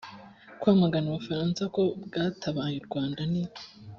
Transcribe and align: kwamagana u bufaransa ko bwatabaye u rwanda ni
kwamagana 0.59 1.07
u 1.09 1.15
bufaransa 1.17 1.63
ko 1.75 1.81
bwatabaye 2.05 2.75
u 2.79 2.85
rwanda 2.87 3.21
ni 3.31 3.43